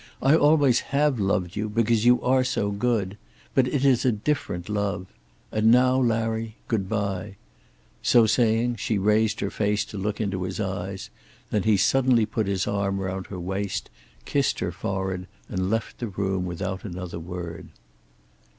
[0.23, 3.19] I always have loved you; because you are so good.
[3.53, 5.05] But it is a different love.
[5.51, 7.35] And now, Larry, good bye."
[8.01, 11.11] So saying, she raised her face to look into his eyes.
[11.51, 13.91] Then he suddenly put his arm round her waist,
[14.25, 17.67] kissed her forehead, and left the room without another word.